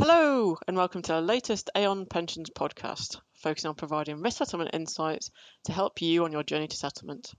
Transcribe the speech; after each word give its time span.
Hello, 0.00 0.56
and 0.68 0.76
welcome 0.76 1.02
to 1.02 1.14
our 1.14 1.20
latest 1.20 1.70
Aon 1.74 2.06
Pensions 2.06 2.50
podcast, 2.50 3.20
focusing 3.34 3.70
on 3.70 3.74
providing 3.74 4.22
risk 4.22 4.38
settlement 4.38 4.70
insights 4.72 5.32
to 5.64 5.72
help 5.72 6.00
you 6.00 6.22
on 6.22 6.30
your 6.30 6.44
journey 6.44 6.68
to 6.68 6.76
settlement. 6.76 7.34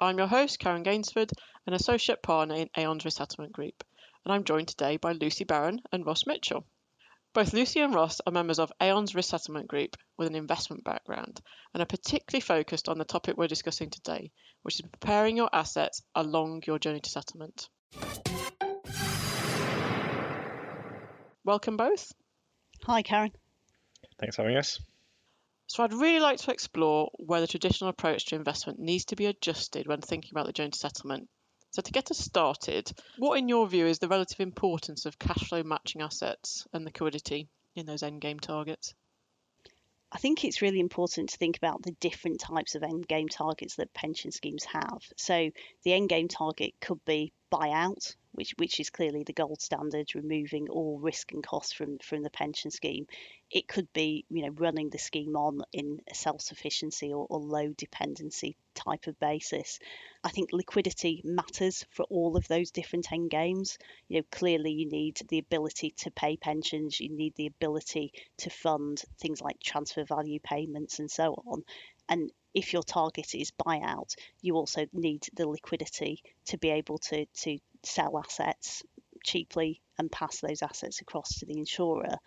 I'm 0.00 0.18
your 0.18 0.26
host, 0.26 0.58
Karen 0.58 0.82
Gainsford, 0.82 1.30
an 1.64 1.74
associate 1.74 2.24
partner 2.24 2.56
in 2.56 2.70
Aon's 2.76 3.04
Risk 3.04 3.18
Settlement 3.18 3.52
Group, 3.52 3.84
and 4.24 4.34
I'm 4.34 4.42
joined 4.42 4.66
today 4.66 4.96
by 4.96 5.12
Lucy 5.12 5.44
Barron 5.44 5.80
and 5.92 6.04
Ross 6.04 6.26
Mitchell. 6.26 6.66
Both 7.32 7.52
Lucy 7.52 7.78
and 7.78 7.94
Ross 7.94 8.20
are 8.26 8.32
members 8.32 8.58
of 8.58 8.72
Aon's 8.80 9.14
Risk 9.14 9.30
Settlement 9.30 9.68
Group 9.68 9.94
with 10.18 10.26
an 10.26 10.34
investment 10.34 10.82
background 10.82 11.40
and 11.72 11.80
are 11.80 11.86
particularly 11.86 12.40
focused 12.40 12.88
on 12.88 12.98
the 12.98 13.04
topic 13.04 13.36
we're 13.36 13.46
discussing 13.46 13.90
today, 13.90 14.32
which 14.62 14.74
is 14.74 14.82
preparing 14.82 15.36
your 15.36 15.50
assets 15.52 16.02
along 16.16 16.64
your 16.66 16.80
journey 16.80 16.98
to 16.98 17.10
settlement. 17.10 17.68
Welcome 21.46 21.76
both. 21.76 22.12
Hi, 22.82 23.02
Karen. 23.02 23.30
Thanks 24.18 24.34
for 24.34 24.42
having 24.42 24.56
us. 24.56 24.80
So, 25.68 25.84
I'd 25.84 25.92
really 25.92 26.18
like 26.18 26.38
to 26.38 26.50
explore 26.50 27.08
where 27.14 27.40
the 27.40 27.46
traditional 27.46 27.88
approach 27.88 28.26
to 28.26 28.34
investment 28.34 28.80
needs 28.80 29.04
to 29.06 29.16
be 29.16 29.26
adjusted 29.26 29.86
when 29.86 30.00
thinking 30.00 30.32
about 30.32 30.46
the 30.46 30.52
joint 30.52 30.74
settlement. 30.74 31.28
So, 31.70 31.82
to 31.82 31.92
get 31.92 32.10
us 32.10 32.18
started, 32.18 32.90
what, 33.18 33.38
in 33.38 33.48
your 33.48 33.68
view, 33.68 33.86
is 33.86 34.00
the 34.00 34.08
relative 34.08 34.40
importance 34.40 35.06
of 35.06 35.20
cash 35.20 35.48
flow 35.48 35.62
matching 35.62 36.02
assets 36.02 36.66
and 36.72 36.84
liquidity 36.84 37.48
in 37.76 37.86
those 37.86 38.02
end 38.02 38.20
game 38.20 38.40
targets? 38.40 38.92
I 40.10 40.18
think 40.18 40.44
it's 40.44 40.62
really 40.62 40.80
important 40.80 41.28
to 41.28 41.36
think 41.36 41.58
about 41.58 41.80
the 41.80 41.92
different 42.00 42.40
types 42.40 42.74
of 42.74 42.82
end 42.82 43.06
game 43.06 43.28
targets 43.28 43.76
that 43.76 43.94
pension 43.94 44.32
schemes 44.32 44.64
have. 44.64 45.00
So, 45.16 45.50
the 45.84 45.92
end 45.92 46.08
game 46.08 46.26
target 46.26 46.74
could 46.80 47.04
be 47.04 47.32
buyout, 47.52 48.16
which 48.36 48.54
which 48.58 48.80
is 48.80 48.90
clearly 48.90 49.24
the 49.24 49.32
gold 49.32 49.60
standard, 49.60 50.14
removing 50.14 50.68
all 50.68 50.98
risk 50.98 51.32
and 51.32 51.44
costs 51.44 51.72
from 51.72 51.98
from 51.98 52.22
the 52.22 52.30
pension 52.30 52.70
scheme. 52.70 53.06
It 53.50 53.66
could 53.66 53.92
be 53.92 54.24
you 54.30 54.42
know 54.42 54.50
running 54.50 54.90
the 54.90 54.98
scheme 54.98 55.36
on 55.36 55.62
in 55.72 56.00
a 56.10 56.14
self-sufficiency 56.14 57.12
or, 57.12 57.26
or 57.28 57.40
low 57.40 57.72
dependency 57.72 58.56
type 58.74 59.06
of 59.06 59.18
basis. 59.18 59.78
I 60.22 60.30
think 60.30 60.50
liquidity 60.52 61.22
matters 61.24 61.84
for 61.90 62.04
all 62.04 62.36
of 62.36 62.46
those 62.48 62.70
different 62.70 63.10
end 63.10 63.30
games. 63.30 63.78
You 64.08 64.18
know, 64.18 64.26
clearly 64.30 64.72
you 64.72 64.88
need 64.88 65.20
the 65.28 65.38
ability 65.38 65.94
to 65.98 66.10
pay 66.10 66.36
pensions, 66.36 67.00
you 67.00 67.08
need 67.08 67.34
the 67.36 67.46
ability 67.46 68.12
to 68.38 68.50
fund 68.50 69.02
things 69.18 69.40
like 69.40 69.60
transfer 69.60 70.04
value 70.04 70.40
payments 70.40 70.98
and 70.98 71.10
so 71.10 71.34
on. 71.46 71.62
And 72.08 72.30
if 72.54 72.72
your 72.72 72.82
target 72.82 73.34
is 73.34 73.50
buyout, 73.50 74.14
you 74.40 74.54
also 74.56 74.86
need 74.92 75.28
the 75.34 75.46
liquidity 75.46 76.22
to 76.46 76.56
be 76.56 76.70
able 76.70 76.98
to 76.98 77.26
to 77.26 77.58
sell 77.86 78.18
assets 78.18 78.82
cheaply 79.24 79.80
and 79.98 80.10
pass 80.10 80.40
those 80.40 80.62
assets 80.62 81.00
across 81.00 81.38
to 81.38 81.46
the 81.46 81.58
insurer. 81.58 82.18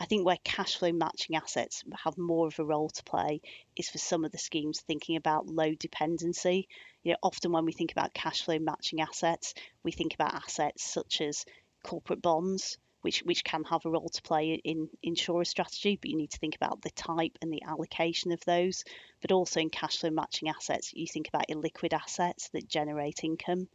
I 0.00 0.04
think 0.04 0.24
where 0.24 0.38
cash 0.44 0.76
flow 0.76 0.92
matching 0.92 1.34
assets 1.34 1.82
have 2.04 2.16
more 2.16 2.46
of 2.46 2.58
a 2.60 2.64
role 2.64 2.88
to 2.88 3.02
play 3.02 3.40
is 3.74 3.88
for 3.88 3.98
some 3.98 4.24
of 4.24 4.30
the 4.30 4.38
schemes 4.38 4.80
thinking 4.80 5.16
about 5.16 5.48
low 5.48 5.74
dependency. 5.74 6.68
You 7.02 7.12
know, 7.12 7.18
often 7.22 7.50
when 7.50 7.64
we 7.64 7.72
think 7.72 7.90
about 7.90 8.14
cash 8.14 8.42
flow 8.42 8.60
matching 8.60 9.00
assets, 9.00 9.54
we 9.82 9.90
think 9.90 10.14
about 10.14 10.34
assets 10.34 10.84
such 10.84 11.20
as 11.20 11.44
corporate 11.82 12.22
bonds, 12.22 12.78
which 13.02 13.20
which 13.24 13.42
can 13.42 13.64
have 13.64 13.84
a 13.86 13.90
role 13.90 14.08
to 14.08 14.22
play 14.22 14.60
in 14.62 14.88
insurer 15.02 15.44
strategy, 15.44 15.98
but 16.00 16.10
you 16.10 16.16
need 16.16 16.30
to 16.30 16.38
think 16.38 16.54
about 16.54 16.80
the 16.80 16.90
type 16.90 17.36
and 17.42 17.52
the 17.52 17.62
allocation 17.64 18.30
of 18.30 18.44
those. 18.44 18.84
But 19.20 19.32
also 19.32 19.58
in 19.58 19.70
cash 19.70 19.98
flow 19.98 20.10
matching 20.10 20.48
assets, 20.48 20.92
you 20.94 21.08
think 21.08 21.26
about 21.26 21.48
illiquid 21.48 21.92
assets 21.92 22.50
that 22.50 22.68
generate 22.68 23.24
income 23.24 23.68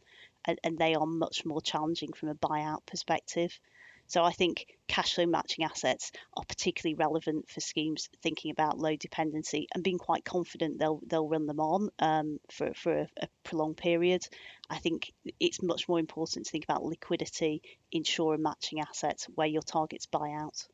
and, 0.44 0.58
and 0.64 0.78
they 0.78 0.94
are 0.94 1.06
much 1.06 1.44
more 1.44 1.60
challenging 1.60 2.12
from 2.12 2.28
a 2.28 2.34
buyout 2.34 2.86
perspective. 2.86 3.58
So 4.06 4.22
I 4.22 4.32
think 4.32 4.66
cash 4.86 5.14
flow 5.14 5.26
matching 5.26 5.64
assets 5.64 6.12
are 6.36 6.44
particularly 6.44 6.94
relevant 6.94 7.48
for 7.48 7.60
schemes 7.60 8.10
thinking 8.22 8.50
about 8.50 8.78
low 8.78 8.96
dependency 8.96 9.66
and 9.74 9.82
being 9.82 9.98
quite 9.98 10.24
confident 10.24 10.78
they'll 10.78 11.00
they'll 11.06 11.28
run 11.28 11.46
them 11.46 11.60
on 11.60 11.88
um, 11.98 12.38
for 12.50 12.74
for 12.74 12.92
a, 12.92 13.08
a, 13.22 13.28
prolonged 13.44 13.78
period. 13.78 14.22
I 14.68 14.78
think 14.78 15.12
it's 15.40 15.62
much 15.62 15.88
more 15.88 15.98
important 15.98 16.46
to 16.46 16.52
think 16.52 16.64
about 16.64 16.84
liquidity, 16.84 17.62
insurer 17.90 18.38
matching 18.38 18.80
assets 18.80 19.26
where 19.34 19.46
your 19.46 19.62
targets 19.62 20.06
buyout. 20.06 20.66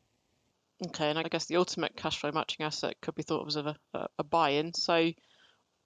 Okay, 0.87 1.09
and 1.09 1.19
I 1.19 1.23
guess 1.23 1.45
the 1.45 1.57
ultimate 1.57 1.95
cash 1.95 2.19
flow 2.19 2.31
matching 2.31 2.65
asset 2.65 2.95
could 3.01 3.15
be 3.15 3.23
thought 3.23 3.41
of 3.41 3.47
as 3.47 3.55
a, 3.55 3.75
a, 3.93 4.07
a 4.19 4.23
buy-in. 4.23 4.73
So 4.73 5.11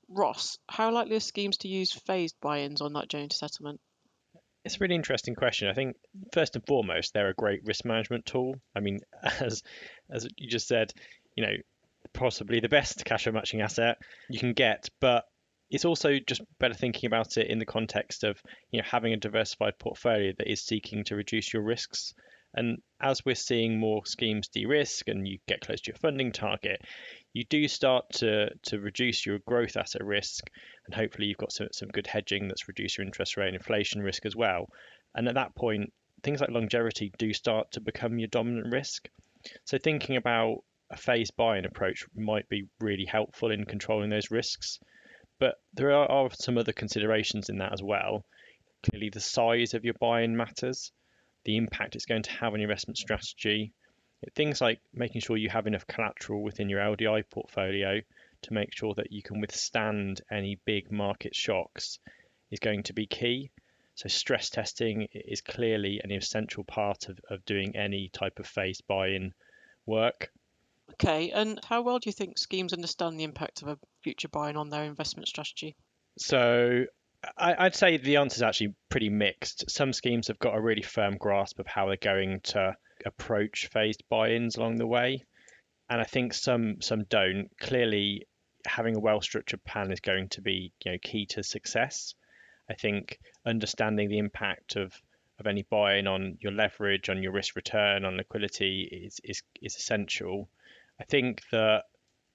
Ross, 0.08 0.58
how 0.70 0.92
likely 0.92 1.16
are 1.16 1.22
schemes 1.22 1.58
to 1.58 1.68
use 1.68 1.92
phased 1.92 2.36
buy-ins 2.42 2.82
on 2.82 2.94
that 2.94 3.10
journey 3.10 3.28
to 3.28 3.36
settlement? 3.36 3.80
It's 4.64 4.76
a 4.76 4.80
really 4.80 4.96
interesting 4.96 5.36
question. 5.36 5.68
I 5.68 5.74
think 5.74 5.96
first 6.34 6.56
and 6.56 6.66
foremost, 6.66 7.14
they're 7.14 7.30
a 7.30 7.34
great 7.34 7.64
risk 7.66 7.86
management 7.86 8.26
tool. 8.26 8.56
I 8.76 8.80
mean, 8.80 9.00
as 9.40 9.64
as 10.10 10.28
you 10.38 10.50
just 10.50 10.68
said, 10.68 10.92
you 11.36 11.46
know, 11.46 11.54
possibly 12.14 12.60
the 12.60 12.70
best 12.70 13.06
cash 13.06 13.24
flow 13.24 13.34
matching 13.34 13.62
asset 13.62 13.98
you 14.30 14.40
can 14.40 14.54
get, 14.54 14.90
but 15.00 15.26
it's 15.70 15.86
also 15.86 16.20
just 16.20 16.42
better 16.60 16.74
thinking 16.74 17.08
about 17.08 17.38
it 17.38 17.48
in 17.48 17.60
the 17.60 17.66
context 17.66 18.24
of 18.24 18.42
you 18.72 18.80
know 18.80 18.86
having 18.90 19.14
a 19.14 19.18
diversified 19.18 19.78
portfolio 19.80 20.32
that 20.38 20.52
is 20.52 20.62
seeking 20.62 21.04
to 21.06 21.16
reduce 21.16 21.54
your 21.54 21.64
risks. 21.64 22.14
And 22.54 22.78
as 23.02 23.26
we're 23.26 23.36
seeing 23.36 23.78
more 23.78 24.06
schemes 24.06 24.48
de-risk 24.48 25.10
and 25.10 25.28
you 25.28 25.40
get 25.46 25.60
close 25.60 25.82
to 25.82 25.92
your 25.92 25.98
funding 25.98 26.32
target, 26.32 26.82
you 27.36 27.44
do 27.50 27.68
start 27.68 28.06
to, 28.14 28.50
to 28.64 28.80
reduce 28.80 29.26
your 29.26 29.40
growth 29.46 29.76
asset 29.76 30.06
risk. 30.06 30.50
And 30.86 30.96
hopefully 30.96 31.28
you've 31.28 31.38
got 31.38 31.52
some, 31.52 31.68
some 31.74 31.90
good 31.90 32.08
hedging 32.08 32.48
that's 32.48 32.70
reduced 32.70 32.98
your 32.98 33.06
interest 33.06 33.36
rate 33.36 33.48
and 33.48 33.58
inflation 33.58 34.02
risk 34.02 34.26
as 34.26 34.38
well. 34.38 34.70
And 35.16 35.28
at 35.28 35.36
that 35.36 35.54
point, 35.54 35.92
things 36.24 36.40
like 36.40 36.50
longevity 36.50 37.12
do 37.18 37.34
start 37.34 37.72
to 37.72 37.82
become 37.82 38.20
your 38.20 38.30
dominant 38.30 38.72
risk. 38.72 39.10
So 39.66 39.78
thinking 39.78 40.16
about 40.16 40.60
a 40.90 40.96
phased 40.96 41.36
buy-in 41.36 41.66
approach 41.66 42.06
might 42.16 42.48
be 42.48 42.70
really 42.80 43.06
helpful 43.06 43.52
in 43.52 43.66
controlling 43.66 44.10
those 44.10 44.32
risks. 44.32 44.80
But 45.38 45.56
there 45.74 45.92
are, 45.92 46.10
are 46.10 46.30
some 46.32 46.58
other 46.58 46.72
considerations 46.72 47.50
in 47.50 47.58
that 47.58 47.74
as 47.74 47.84
well. 47.84 48.24
Clearly, 48.90 49.10
the 49.10 49.20
size 49.20 49.74
of 49.74 49.84
your 49.84 49.96
buy-in 50.00 50.38
matters 50.38 50.94
the 51.44 51.58
impact 51.58 51.98
it's 51.98 52.06
going 52.06 52.24
to 52.24 52.32
have 52.32 52.54
on 52.54 52.62
your 52.62 52.70
investment 52.70 52.98
strategy. 52.98 53.74
Things 54.34 54.62
like 54.62 54.80
making 54.94 55.22
sure 55.22 55.38
you 55.38 55.50
have 55.50 55.68
enough 55.68 55.88
collateral 55.88 56.42
within 56.42 56.70
your 56.70 56.80
LDI 56.80 57.24
portfolio 57.30 58.02
to 58.44 58.54
make 58.54 58.76
sure 58.76 58.94
that 58.96 59.12
you 59.12 59.22
can 59.22 59.42
withstand 59.42 60.22
any 60.32 60.60
big 60.66 60.92
market 60.92 61.36
shocks 61.36 62.00
is 62.52 62.60
going 62.60 62.84
to 62.84 62.94
be 62.94 63.06
key. 63.06 63.52
So 63.96 64.10
stress 64.10 64.50
testing 64.50 65.08
is 65.14 65.42
clearly 65.42 66.02
an 66.04 66.12
essential 66.12 66.64
part 66.64 67.08
of, 67.08 67.20
of 67.30 67.46
doing 67.46 67.76
any 67.76 68.10
type 68.10 68.40
of 68.40 68.46
phased 68.46 68.86
buy-in 68.88 69.34
work. 69.86 70.32
Okay, 70.94 71.32
and 71.32 71.60
how 71.64 71.82
well 71.82 72.00
do 72.00 72.10
you 72.10 72.14
think 72.14 72.38
schemes 72.38 72.74
understand 72.74 73.20
the 73.20 73.24
impact 73.24 73.62
of 73.62 73.70
a 73.70 73.80
future 74.02 74.28
buy-in 74.28 74.58
on 74.58 74.70
their 74.70 74.84
investment 74.84 75.28
strategy? 75.28 75.76
So 76.18 76.86
I, 77.38 77.64
would 77.64 77.76
say 77.76 77.98
the 77.98 78.18
answer 78.18 78.36
is 78.36 78.44
actually 78.44 78.76
pretty 78.90 79.10
mixed. 79.10 79.70
Some 79.70 79.94
schemes 79.94 80.28
have 80.28 80.40
got 80.40 80.56
a 80.56 80.62
really 80.62 80.82
firm 80.82 81.18
grasp 81.18 81.60
of 81.60 81.68
how 81.68 81.88
they're 81.88 81.98
going 81.98 82.42
to 82.42 82.76
approach 83.06 83.68
phased 83.68 84.04
buy-ins 84.10 84.58
along 84.58 84.76
the 84.76 84.88
way, 84.88 85.24
and 85.90 86.02
I 86.02 86.04
think 86.04 86.34
some 86.34 86.82
some 86.82 87.04
don't. 87.06 87.50
Clearly, 87.60 88.28
having 88.66 88.96
a 88.96 89.00
well-structured 89.00 89.64
plan 89.64 89.92
is 89.92 90.00
going 90.00 90.30
to 90.30 90.42
be 90.42 90.72
you 90.84 90.92
know 90.92 90.98
key 91.02 91.26
to 91.28 91.44
success. 91.44 92.16
I 92.70 92.74
think 92.74 93.20
understanding 93.46 94.10
the 94.10 94.18
impact 94.18 94.76
of 94.76 94.94
of 95.40 95.48
any 95.48 95.64
buy-in 95.64 96.08
on 96.08 96.38
your 96.40 96.54
leverage, 96.54 97.10
on 97.10 97.22
your 97.22 97.34
risk 97.34 97.56
return, 97.56 98.06
on 98.06 98.18
liquidity 98.18 98.84
is 99.06 99.20
is 99.24 99.44
is 99.62 99.76
essential. 99.76 100.50
I 101.00 101.04
think 101.04 101.42
that 101.52 101.84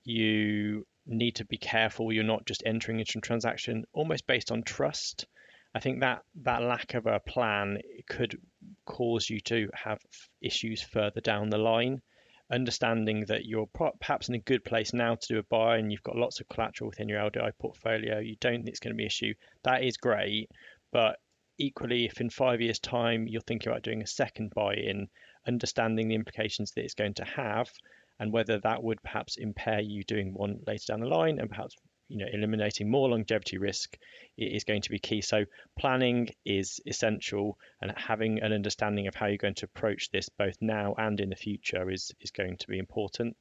you 0.05 0.87
need 1.07 1.37
to 1.37 1.45
be 1.45 1.57
careful 1.57 2.13
you're 2.13 2.25
not 2.25 2.47
just 2.47 2.63
entering 2.65 3.01
into 3.01 3.19
a 3.19 3.21
transaction 3.21 3.85
almost 3.93 4.27
based 4.27 4.53
on 4.53 4.63
trust. 4.63 5.27
I 5.75 5.81
think 5.81 6.01
that 6.01 6.23
that 6.43 6.63
lack 6.63 6.95
of 6.95 7.07
a 7.07 7.21
plan 7.21 7.79
could 8.09 8.41
cause 8.87 9.31
you 9.31 9.41
to 9.41 9.69
have 9.73 10.01
issues 10.41 10.83
further 10.83 11.21
down 11.21 11.51
the 11.51 11.59
line. 11.59 12.03
Understanding 12.51 13.27
that 13.27 13.45
you're 13.45 13.69
perhaps 14.01 14.29
in 14.29 14.35
a 14.35 14.41
good 14.41 14.65
place 14.65 14.93
now 14.93 15.15
to 15.15 15.29
do 15.29 15.39
a 15.39 15.45
buy 15.45 15.77
and 15.77 15.93
you've 15.93 16.03
got 16.03 16.17
lots 16.17 16.41
of 16.41 16.49
collateral 16.49 16.91
within 16.91 17.09
your 17.09 17.21
LDI 17.21 17.53
portfolio, 17.61 18.19
you 18.19 18.35
don't 18.41 18.57
think 18.57 18.69
it's 18.69 18.81
going 18.81 18.93
to 18.93 18.97
be 18.97 19.05
an 19.05 19.07
issue. 19.07 19.35
That 19.63 19.85
is 19.85 19.97
great, 19.97 20.51
but 20.91 21.21
equally, 21.59 22.07
if 22.07 22.21
in 22.21 22.31
five 22.31 22.61
years' 22.61 22.81
time 22.81 23.29
you're 23.29 23.41
thinking 23.43 23.71
about 23.71 23.83
doing 23.83 24.03
a 24.03 24.07
second 24.07 24.51
buy 24.55 24.75
in, 24.75 25.09
understanding 25.47 26.09
the 26.09 26.17
implications 26.17 26.73
that 26.73 26.83
it's 26.83 26.95
going 26.95 27.15
to 27.15 27.25
have 27.25 27.71
and 28.19 28.33
whether 28.33 28.59
that 28.59 28.83
would 28.83 29.03
perhaps 29.03 29.37
impair 29.37 29.81
you 29.81 30.03
doing 30.05 30.35
one 30.35 30.61
later 30.67 30.85
down 30.89 31.01
the 31.01 31.07
line 31.07 31.39
and 31.39 31.49
perhaps 31.49 31.77
you 32.11 32.19
know 32.19 32.27
eliminating 32.33 32.91
more 32.91 33.09
longevity 33.09 33.57
risk 33.57 33.97
is 34.37 34.65
going 34.65 34.83
to 34.83 34.91
be 34.91 34.99
key 34.99 35.21
so 35.21 35.45
planning 35.79 36.29
is 36.45 36.81
essential 36.87 37.57
and 37.81 37.93
having 37.97 38.43
an 38.43 38.53
understanding 38.53 39.07
of 39.07 39.15
how 39.15 39.27
you're 39.27 39.37
going 39.37 39.55
to 39.55 39.65
approach 39.65 40.11
this 40.11 40.29
both 40.29 40.57
now 40.61 40.95
and 40.99 41.21
in 41.21 41.31
the 41.31 41.37
future 41.37 41.91
is 41.91 42.13
is 42.21 42.33
going 42.33 42.57
to 42.57 42.67
be 42.67 42.79
important 42.79 43.37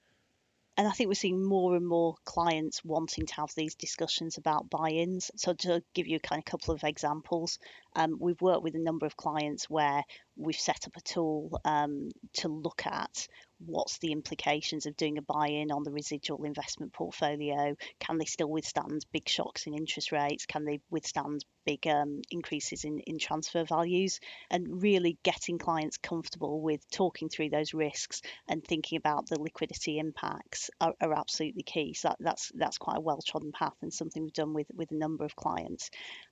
and 0.77 0.87
I 0.87 0.91
think 0.91 1.09
we're 1.09 1.15
seeing 1.15 1.43
more 1.43 1.75
and 1.75 1.85
more 1.85 2.15
clients 2.23 2.85
wanting 2.85 3.25
to 3.25 3.33
have 3.35 3.49
these 3.53 3.75
discussions 3.75 4.37
about 4.37 4.69
buy-ins. 4.69 5.29
So 5.35 5.53
to 5.53 5.83
give 5.93 6.07
you 6.07 6.15
a 6.15 6.21
kind 6.21 6.39
of 6.39 6.45
couple 6.45 6.73
of 6.73 6.85
examples, 6.85 7.59
um, 7.97 8.15
we've 8.17 8.39
worked 8.39 8.63
with 8.63 8.75
a 8.75 8.79
number 8.79 9.05
of 9.05 9.17
clients 9.17 9.69
where 9.69 10.05
we've 10.37 10.55
set 10.55 10.87
up 10.87 10.95
a 10.95 11.01
tool 11.01 11.59
um, 11.65 12.11
to 12.35 12.47
look 12.47 12.83
at 12.85 13.27
what's 13.65 13.97
the 13.99 14.11
implications 14.11 14.85
of 14.85 14.95
doing 14.95 15.17
a 15.17 15.21
buy-in 15.21 15.71
on 15.71 15.83
the 15.83 15.91
residual 15.91 16.43
investment 16.43 16.93
portfolio? 16.93 17.75
Can 17.99 18.17
they 18.17 18.25
still 18.25 18.49
withstand 18.49 19.05
big 19.11 19.27
shocks 19.27 19.67
in 19.67 19.73
interest 19.73 20.11
rates? 20.11 20.45
Can 20.45 20.65
they 20.65 20.79
withstand 20.89 21.43
big 21.65 21.85
um, 21.87 22.21
increases 22.31 22.83
in, 22.83 22.99
in 22.99 23.19
transfer 23.19 23.63
values? 23.65 24.19
And 24.49 24.81
really 24.81 25.17
getting 25.23 25.57
clients 25.57 25.97
comfortable 25.97 26.61
with 26.61 26.89
talking 26.89 27.29
through 27.29 27.49
those 27.49 27.73
risks 27.73 28.21
and 28.47 28.63
thinking 28.63 28.97
about 28.97 29.27
the 29.27 29.39
liquidity 29.39 29.99
impacts 29.99 30.69
are, 30.79 30.93
are 31.01 31.13
absolutely 31.13 31.63
key. 31.63 31.93
So 31.93 32.09
that, 32.09 32.17
that's 32.19 32.51
that's 32.55 32.77
quite 32.77 32.97
a 32.97 33.01
well-trodden 33.01 33.51
path 33.51 33.75
and 33.81 33.93
something 33.93 34.23
we've 34.23 34.33
done 34.33 34.53
with 34.53 34.67
with 34.73 34.91
a 34.91 34.95
number 34.95 35.25
of 35.25 35.35
clients. 35.35 35.89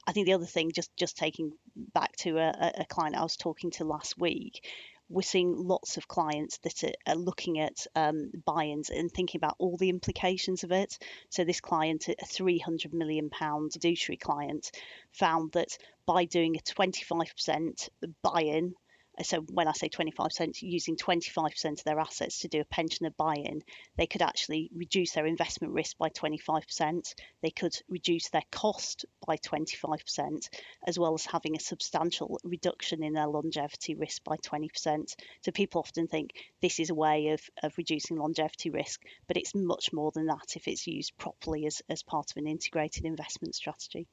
I 0.07 0.13
think 0.13 0.25
the 0.25 0.33
other 0.33 0.45
thing 0.45 0.71
just 0.73 0.95
just 0.95 1.18
taking 1.18 1.51
back 1.94 2.15
to 2.18 2.38
a, 2.38 2.71
a 2.80 2.85
client 2.85 3.15
i 3.15 3.21
was 3.21 3.35
talking 3.35 3.71
to 3.71 3.83
last 3.83 4.18
week 4.18 4.65
we're 5.09 5.21
seeing 5.21 5.56
lots 5.56 5.98
of 5.98 6.07
clients 6.07 6.57
that 6.59 6.83
are, 6.83 7.13
are 7.13 7.15
looking 7.15 7.59
at 7.59 7.88
um, 7.95 8.31
buy-ins 8.45 8.89
and 8.89 9.12
thinking 9.12 9.39
about 9.39 9.56
all 9.57 9.77
the 9.77 9.89
implications 9.89 10.63
of 10.63 10.71
it. 10.71 10.98
So 11.30 11.44
this 11.44 11.62
client, 11.62 12.07
a 12.09 12.25
300 12.25 12.94
million 12.94 13.30
pound 13.30 13.74
fiduciary 13.74 14.18
client, 14.18 14.71
found 15.12 15.54
that 15.54 15.77
by 16.06 16.25
doing 16.25 16.56
a 16.56 16.59
25% 16.59 17.89
buy-in 18.21 18.74
so 19.23 19.41
when 19.41 19.67
I 19.67 19.71
say 19.71 19.89
25%, 19.89 20.61
using 20.61 20.95
25% 20.95 21.65
of 21.71 21.83
their 21.83 21.99
assets 21.99 22.39
to 22.39 22.47
do 22.47 22.61
a 22.61 22.65
pensioner 22.65 23.09
buy-in, 23.09 23.63
they 23.95 24.05
could 24.05 24.21
actually 24.21 24.69
reduce 24.73 25.13
their 25.13 25.25
investment 25.25 25.73
risk 25.73 25.97
by 25.97 26.09
25%. 26.09 27.13
They 27.41 27.49
could 27.49 27.73
reduce 27.89 28.29
their 28.29 28.43
cost 28.51 29.05
by 29.25 29.37
25%, 29.37 30.49
as 30.85 30.99
well 30.99 31.13
as 31.15 31.25
having 31.25 31.55
a 31.55 31.59
substantial 31.59 32.39
reduction 32.43 33.03
in 33.03 33.13
their 33.13 33.27
longevity 33.27 33.95
risk 33.95 34.23
by 34.23 34.37
20%. 34.37 35.15
So 35.41 35.51
people 35.51 35.79
often 35.79 36.07
think 36.07 36.31
this 36.61 36.79
is 36.79 36.89
a 36.89 36.95
way 36.95 37.29
of, 37.29 37.41
of 37.63 37.77
reducing 37.77 38.17
longevity 38.17 38.69
risk, 38.69 39.01
but 39.27 39.37
it's 39.37 39.55
much 39.55 39.91
more 39.93 40.11
than 40.11 40.27
that 40.27 40.55
if 40.55 40.67
it's 40.67 40.85
used 40.85 41.17
properly 41.17 41.65
as, 41.65 41.81
as 41.89 42.03
part 42.03 42.31
of 42.31 42.37
an 42.37 42.47
integrated 42.47 43.05
investment 43.05 43.55
strategy. 43.55 44.07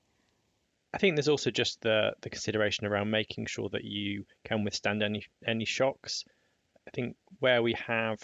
I 0.95 0.99
think 0.99 1.17
there's 1.17 1.29
also 1.29 1.51
just 1.51 1.81
the 1.81 2.13
the 2.23 2.31
consideration 2.31 2.87
around 2.87 3.11
making 3.11 3.47
sure 3.47 3.69
that 3.71 3.83
you 3.83 4.25
can 4.45 4.63
withstand 4.63 5.03
any 5.03 5.27
any 5.45 5.65
shocks. 5.65 6.25
I 6.87 6.91
think 6.93 7.17
where 7.41 7.63
we 7.65 7.75
have 7.87 8.21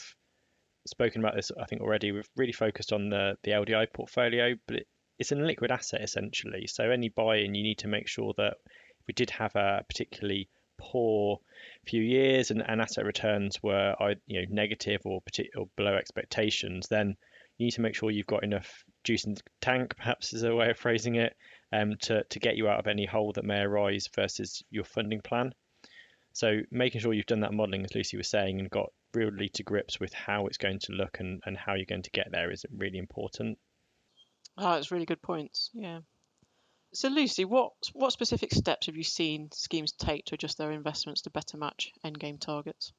spoken 0.86 1.20
about 1.20 1.34
this, 1.34 1.50
I 1.60 1.64
think 1.64 1.82
already 1.82 2.12
we've 2.12 2.30
really 2.36 2.52
focused 2.52 2.92
on 2.92 3.08
the 3.08 3.36
the 3.42 3.50
LDI 3.50 3.92
portfolio, 3.92 4.54
but 4.68 4.76
it, 4.76 4.86
it's 5.18 5.32
an 5.32 5.40
illiquid 5.40 5.72
asset 5.72 6.00
essentially. 6.00 6.68
So 6.68 6.90
any 6.90 7.08
buy-in, 7.08 7.56
you 7.56 7.64
need 7.64 7.78
to 7.78 7.88
make 7.88 8.06
sure 8.06 8.32
that 8.36 8.54
if 9.00 9.06
we 9.08 9.14
did 9.14 9.30
have 9.30 9.56
a 9.56 9.84
particularly 9.88 10.48
poor 10.78 11.38
few 11.86 12.00
years 12.00 12.52
and, 12.52 12.62
and 12.66 12.80
asset 12.80 13.04
returns 13.04 13.60
were 13.64 13.96
you 14.28 14.42
know 14.42 14.46
negative 14.48 15.00
or, 15.04 15.20
or 15.56 15.66
below 15.76 15.96
expectations, 15.96 16.86
then 16.88 17.16
you 17.58 17.66
need 17.66 17.72
to 17.72 17.80
make 17.80 17.96
sure 17.96 18.12
you've 18.12 18.26
got 18.26 18.44
enough 18.44 18.84
juice 19.02 19.24
in 19.24 19.34
the 19.34 19.42
tank, 19.60 19.96
perhaps 19.96 20.32
is 20.32 20.44
a 20.44 20.54
way 20.54 20.70
of 20.70 20.78
phrasing 20.78 21.16
it, 21.16 21.34
um, 21.72 21.96
to, 22.02 22.24
to 22.24 22.38
get 22.38 22.56
you 22.56 22.68
out 22.68 22.78
of 22.78 22.86
any 22.86 23.06
hole 23.06 23.32
that 23.32 23.44
may 23.44 23.60
arise 23.60 24.08
versus 24.14 24.62
your 24.70 24.84
funding 24.84 25.20
plan. 25.20 25.52
So 26.32 26.60
making 26.70 27.00
sure 27.00 27.12
you've 27.12 27.26
done 27.26 27.40
that 27.40 27.52
modelling, 27.52 27.84
as 27.84 27.94
Lucy 27.94 28.16
was 28.16 28.28
saying, 28.28 28.60
and 28.60 28.70
got 28.70 28.92
really 29.14 29.48
to 29.50 29.62
grips 29.62 29.98
with 29.98 30.12
how 30.12 30.46
it's 30.46 30.58
going 30.58 30.78
to 30.80 30.92
look 30.92 31.18
and, 31.20 31.42
and 31.44 31.56
how 31.56 31.74
you're 31.74 31.84
going 31.86 32.02
to 32.02 32.10
get 32.10 32.30
there 32.30 32.50
is 32.50 32.64
really 32.76 32.98
important. 32.98 33.58
Oh, 34.56 34.74
that's 34.74 34.90
really 34.90 35.06
good 35.06 35.22
points. 35.22 35.70
Yeah. 35.74 36.00
So 36.92 37.08
Lucy, 37.08 37.44
what 37.44 37.72
what 37.92 38.12
specific 38.12 38.52
steps 38.52 38.86
have 38.86 38.96
you 38.96 39.04
seen 39.04 39.48
schemes 39.52 39.92
take 39.92 40.24
to 40.26 40.34
adjust 40.34 40.58
their 40.58 40.72
investments 40.72 41.22
to 41.22 41.30
better 41.30 41.56
match 41.56 41.92
endgame 42.04 42.40
targets? 42.40 42.92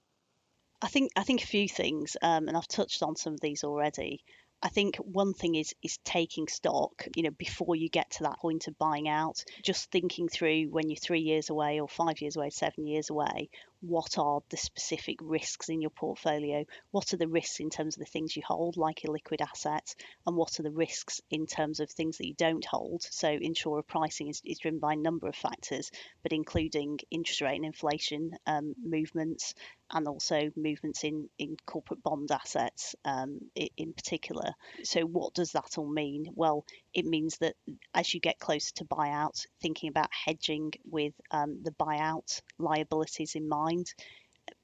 I 0.82 0.88
think 0.88 1.12
I 1.16 1.24
think 1.24 1.44
a 1.44 1.48
few 1.48 1.68
things, 1.68 2.16
um, 2.22 2.48
and 2.48 2.56
I've 2.56 2.68
touched 2.68 3.04
on 3.04 3.16
some 3.16 3.34
of 3.34 3.42
these 3.42 3.64
already. 3.64 4.24
I 4.64 4.70
think 4.70 4.98
one 4.98 5.34
thing 5.34 5.56
is 5.56 5.74
is 5.82 5.98
taking 6.04 6.48
stock, 6.48 7.08
you 7.16 7.24
know, 7.24 7.32
before 7.32 7.76
you 7.76 7.90
get 7.90 8.12
to 8.12 8.24
that 8.24 8.40
point 8.40 8.68
of 8.68 8.78
buying 8.78 9.10
out, 9.10 9.44
just 9.64 9.90
thinking 9.90 10.28
through 10.30 10.66
when 10.66 10.90
you're 10.90 10.98
three 10.98 11.22
years 11.22 11.50
away 11.50 11.80
or 11.80 11.88
five 11.88 12.22
years 12.22 12.36
away, 12.36 12.52
seven 12.52 12.86
years 12.86 13.10
away, 13.10 13.50
what 13.82 14.18
are 14.18 14.42
the 14.50 14.58
specific 14.58 15.18
risks 15.22 15.70
in 15.70 15.82
your 15.82 15.90
portfolio? 15.90 16.66
What 16.92 17.14
are 17.14 17.18
the 17.18 17.28
risks 17.28 17.60
in 17.60 17.70
terms 17.70 17.96
of 17.96 18.00
the 18.00 18.12
things 18.12 18.36
you 18.36 18.44
hold, 18.46 18.78
like 18.78 19.02
illiquid 19.02 19.42
assets, 19.42 19.96
and 20.26 20.38
what 20.38 20.60
are 20.60 20.64
the 20.64 20.72
risks 20.72 21.20
in 21.30 21.48
terms 21.48 21.80
of 21.80 21.90
things 21.90 22.18
that 22.18 22.28
you 22.28 22.36
don't 22.36 22.66
hold? 22.66 23.02
So, 23.04 23.30
insurer 23.30 23.84
pricing 23.84 24.30
is, 24.30 24.42
is 24.46 24.60
driven 24.60 24.80
by 24.80 24.94
a 24.94 24.98
number 24.98 25.28
of 25.28 25.36
factors, 25.36 25.92
but 26.22 26.32
including 26.32 27.00
interest 27.10 27.42
rate 27.42 27.56
and 27.56 27.66
inflation 27.66 28.32
um, 28.46 28.76
movements, 28.84 29.56
and 29.94 30.08
also 30.08 30.52
movements 30.56 31.04
in, 31.04 31.30
in 31.38 31.58
corporate 31.66 32.02
bond 32.02 32.32
assets 32.32 32.96
um, 33.04 33.40
in 33.56 33.94
particular. 33.94 34.52
So, 34.84 35.02
what 35.02 35.34
does 35.34 35.52
that 35.54 35.78
all 35.78 35.92
mean? 35.92 36.28
Well, 36.36 36.66
it 36.94 37.06
means 37.06 37.38
that 37.40 37.56
as 37.94 38.14
you 38.14 38.20
get 38.20 38.40
closer 38.40 38.72
to 38.76 38.86
buyout, 38.86 39.46
thinking 39.62 39.90
about 39.90 40.10
hedging 40.12 40.72
with 40.86 41.14
um, 41.32 41.62
the 41.64 41.72
buyout 41.72 42.42
liabilities 42.60 43.36
in 43.36 43.48
mind, 43.48 43.94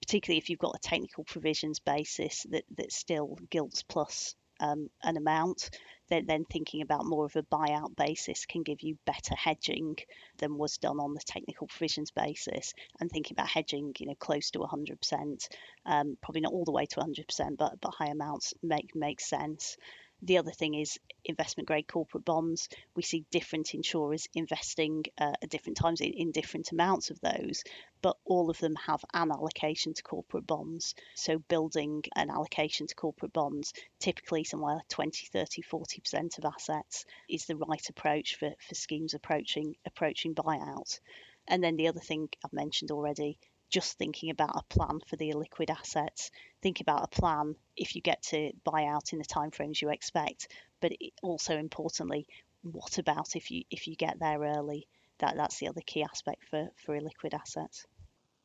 particularly 0.01 0.37
if 0.37 0.49
you've 0.49 0.59
got 0.59 0.75
a 0.75 0.87
technical 0.87 1.23
provisions 1.23 1.79
basis 1.79 2.45
that, 2.49 2.63
that 2.77 2.91
still 2.91 3.37
gilts 3.49 3.83
plus 3.83 4.35
um, 4.59 4.89
an 5.03 5.17
amount, 5.17 5.69
then, 6.09 6.25
then 6.25 6.45
thinking 6.45 6.81
about 6.81 7.05
more 7.05 7.25
of 7.25 7.35
a 7.35 7.43
buyout 7.43 7.95
basis 7.95 8.45
can 8.45 8.63
give 8.63 8.81
you 8.81 8.97
better 9.05 9.35
hedging 9.35 9.97
than 10.37 10.57
was 10.57 10.77
done 10.77 10.99
on 10.99 11.13
the 11.13 11.21
technical 11.25 11.67
provisions 11.67 12.11
basis. 12.11 12.73
And 12.99 13.11
thinking 13.11 13.35
about 13.35 13.49
hedging, 13.49 13.93
you 13.99 14.07
know, 14.07 14.15
close 14.15 14.51
to 14.51 14.59
100%, 14.59 15.47
um, 15.85 16.17
probably 16.21 16.41
not 16.41 16.53
all 16.53 16.65
the 16.65 16.71
way 16.71 16.85
to 16.85 16.99
100%, 16.99 17.57
but 17.57 17.79
but 17.81 17.93
high 17.93 18.07
amounts 18.07 18.53
make 18.63 18.95
make 18.95 19.19
sense. 19.19 19.77
The 20.23 20.39
other 20.39 20.51
thing 20.51 20.73
is 20.73 20.99
investment 21.25 21.67
grade 21.67 21.87
corporate 21.87 22.25
bonds. 22.25 22.69
We 22.95 23.03
see 23.03 23.25
different 23.29 23.75
insurers 23.75 24.27
investing 24.33 25.05
uh, 25.17 25.33
at 25.41 25.49
different 25.49 25.77
times 25.77 26.01
in, 26.01 26.11
in 26.13 26.31
different 26.31 26.71
amounts 26.71 27.11
of 27.11 27.19
those, 27.21 27.63
but 28.01 28.17
all 28.25 28.49
of 28.49 28.57
them 28.57 28.75
have 28.75 29.05
an 29.13 29.31
allocation 29.31 29.93
to 29.93 30.01
corporate 30.01 30.47
bonds. 30.47 30.95
So 31.13 31.37
building 31.37 32.03
an 32.15 32.31
allocation 32.31 32.87
to 32.87 32.95
corporate 32.95 33.33
bonds, 33.33 33.73
typically 33.99 34.43
somewhere 34.43 34.81
20, 34.89 35.27
30, 35.27 35.61
40% 35.61 36.37
of 36.39 36.45
assets 36.45 37.05
is 37.29 37.45
the 37.45 37.55
right 37.55 37.87
approach 37.87 38.37
for, 38.37 38.55
for 38.59 38.75
schemes 38.75 39.13
approaching 39.13 39.75
approaching 39.85 40.33
buyout. 40.33 40.99
And 41.47 41.63
then 41.63 41.77
the 41.77 41.89
other 41.89 41.99
thing 41.99 42.29
I've 42.43 42.53
mentioned 42.53 42.89
already 42.89 43.39
just 43.69 43.97
thinking 43.97 44.29
about 44.29 44.55
a 44.55 44.73
plan 44.73 44.99
for 45.07 45.15
the 45.15 45.31
illiquid 45.31 45.69
assets. 45.69 46.31
Think 46.61 46.81
about 46.81 47.03
a 47.03 47.21
plan 47.21 47.55
if 47.75 47.95
you 47.95 48.01
get 48.01 48.21
to 48.23 48.51
buy 48.63 48.85
out 48.85 49.13
in 49.13 49.19
the 49.19 49.25
timeframes 49.25 49.81
you 49.81 49.89
expect, 49.89 50.49
but 50.79 50.93
also 51.21 51.57
importantly, 51.57 52.27
what 52.63 52.97
about 52.97 53.35
if 53.35 53.51
you 53.51 53.63
if 53.69 53.87
you 53.87 53.95
get 53.95 54.19
there 54.19 54.39
early? 54.39 54.87
That 55.19 55.35
that's 55.35 55.59
the 55.59 55.67
other 55.67 55.81
key 55.85 56.03
aspect 56.03 56.45
for 56.49 56.69
for 56.85 56.97
illiquid 56.97 57.33
assets. 57.33 57.85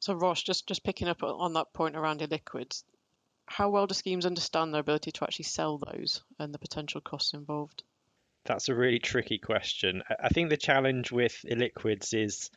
So 0.00 0.14
Ross, 0.14 0.42
just 0.42 0.66
just 0.66 0.84
picking 0.84 1.08
up 1.08 1.22
on 1.22 1.52
that 1.54 1.72
point 1.72 1.96
around 1.96 2.20
illiquids, 2.20 2.82
how 3.46 3.70
well 3.70 3.86
do 3.86 3.94
schemes 3.94 4.26
understand 4.26 4.72
their 4.72 4.80
ability 4.80 5.12
to 5.12 5.24
actually 5.24 5.44
sell 5.44 5.78
those 5.78 6.22
and 6.38 6.52
the 6.52 6.58
potential 6.58 7.00
costs 7.00 7.34
involved? 7.34 7.82
That's 8.44 8.68
a 8.68 8.74
really 8.74 8.98
tricky 8.98 9.38
question. 9.38 10.02
I 10.20 10.28
think 10.28 10.50
the 10.50 10.56
challenge 10.56 11.12
with 11.12 11.44
illiquids 11.48 12.12
is 12.12 12.50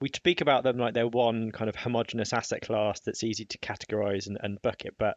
we 0.00 0.10
speak 0.14 0.40
about 0.40 0.64
them 0.64 0.78
like 0.78 0.94
they're 0.94 1.06
one 1.06 1.52
kind 1.52 1.68
of 1.68 1.76
homogenous 1.76 2.32
asset 2.32 2.62
class 2.62 3.00
that's 3.00 3.22
easy 3.22 3.44
to 3.44 3.58
categorize 3.58 4.26
and, 4.26 4.38
and 4.40 4.62
bucket, 4.62 4.94
but 4.98 5.16